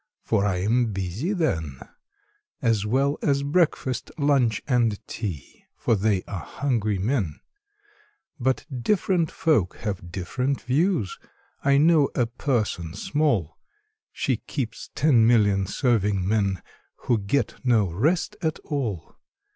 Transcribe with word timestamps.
For 0.23 0.45
I 0.47 0.55
am 0.61 0.93
busy 0.93 1.31
then, 1.31 1.79
As 2.59 2.87
well 2.87 3.19
as 3.21 3.43
breakfast, 3.43 4.09
lunch, 4.17 4.59
and 4.67 4.99
tea, 5.05 5.65
For 5.75 5.95
they 5.95 6.23
are 6.23 6.39
hungry 6.39 6.97
men: 6.97 7.39
But 8.39 8.65
different 8.81 9.29
folk 9.29 9.75
have 9.75 10.11
different 10.11 10.59
views: 10.61 11.19
I 11.63 11.77
know 11.77 12.09
a 12.15 12.25
person 12.25 12.95
small 12.95 13.59
She 14.11 14.37
keeps 14.37 14.89
ten 14.95 15.27
million 15.27 15.67
serving 15.67 16.27
men, 16.27 16.63
Who 17.01 17.19
get 17.19 17.63
no 17.63 17.85
rest 17.91 18.35
at 18.41 18.57
all! 18.63 19.17